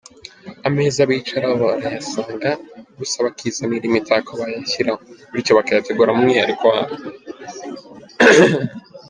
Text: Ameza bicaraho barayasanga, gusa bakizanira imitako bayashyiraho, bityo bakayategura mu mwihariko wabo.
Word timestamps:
Ameza 0.67 1.01
bicaraho 1.09 1.55
barayasanga, 1.63 2.49
gusa 2.97 3.15
bakizanira 3.25 3.85
imitako 3.87 4.31
bayashyiraho, 4.41 4.99
bityo 5.33 5.51
bakayategura 5.57 6.11
mu 6.15 6.21
mwihariko 6.25 6.63
wabo. 6.73 6.95